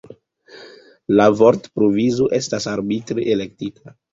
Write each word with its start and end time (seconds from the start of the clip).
La 1.19 1.27
vortprovizo 1.41 2.31
estas 2.41 2.69
arbitre 2.75 3.29
elektita. 3.37 3.99